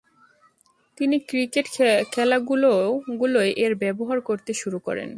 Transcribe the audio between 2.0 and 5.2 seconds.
খেলাগুলোয় এর ব্যবহার করতে শুরু করেন।